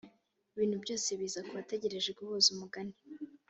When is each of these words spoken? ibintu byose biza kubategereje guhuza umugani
ibintu 0.55 0.77
byose 0.83 1.09
biza 1.19 1.39
kubategereje 1.47 2.09
guhuza 2.17 2.47
umugani 2.55 2.95